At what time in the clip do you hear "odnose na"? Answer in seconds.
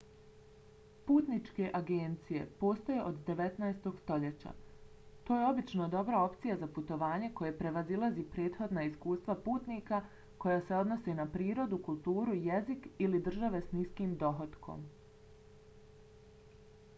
10.87-11.27